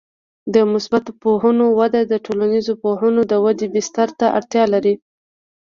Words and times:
د 0.53 0.55
مثبته 0.71 1.11
پوهنو 1.23 1.65
وده 1.79 2.01
د 2.05 2.13
ټولنیزو 2.25 2.73
پوهنو 2.83 3.21
د 3.31 3.33
ودې 3.45 3.67
بستر 3.73 4.09
ته 4.19 4.25
اړتیا 4.37 4.63
لري. 4.73 4.95